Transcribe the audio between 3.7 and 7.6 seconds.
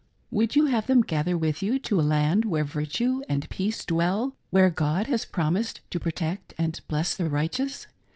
dwell, where God has promised to protect and bless the right